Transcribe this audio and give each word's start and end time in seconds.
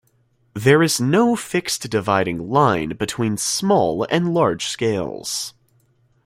There 0.55 0.81
is 0.81 0.99
no 0.99 1.35
fixed 1.35 1.87
dividing 1.91 2.49
line 2.49 2.97
between 2.97 3.37
small 3.37 4.07
and 4.09 4.33
large 4.33 4.65
scales. 4.65 5.53